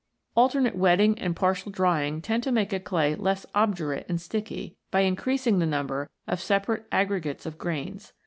Alternate 0.33 0.75
wetting 0.75 1.15
and 1.19 1.35
partial 1.35 1.71
drying 1.71 2.23
tend 2.23 2.41
to 2.41 2.51
make 2.51 2.73
a 2.73 2.79
clay 2.79 3.13
less 3.13 3.45
obdurate 3.53 4.07
and 4.09 4.19
sticky, 4.19 4.75
by 4.89 5.01
increasing 5.01 5.59
the 5.59 5.67
number 5.67 6.09
of 6.25 6.41
separate 6.41 6.87
aggregates 6.91 7.45
of 7.45 7.59
grains. 7.59 8.11